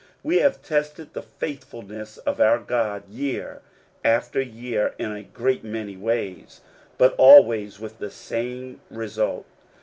We 0.23 0.37
have 0.37 0.63
tested 0.63 1.13
the 1.13 1.21
faithfulness 1.21 2.17
of 2.17 2.41
our 2.41 2.57
God 2.57 3.07
year 3.07 3.61
after 4.03 4.41
year, 4.41 4.95
in 4.97 5.11
a 5.11 5.21
great 5.21 5.63
many 5.63 5.95
ways, 5.95 6.61
but 6.97 7.13
always 7.19 7.79
with 7.79 7.99
the 7.99 8.09
same 8.09 8.81
result. 8.89 9.45